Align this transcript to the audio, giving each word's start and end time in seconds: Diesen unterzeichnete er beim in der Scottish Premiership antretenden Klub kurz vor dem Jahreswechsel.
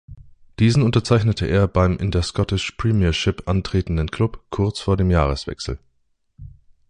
Diesen 0.57 0.81
unterzeichnete 0.81 1.45
er 1.45 1.67
beim 1.67 1.95
in 1.97 2.09
der 2.09 2.23
Scottish 2.23 2.71
Premiership 2.71 3.47
antretenden 3.47 4.09
Klub 4.09 4.43
kurz 4.49 4.79
vor 4.79 4.97
dem 4.97 5.11
Jahreswechsel. 5.11 5.77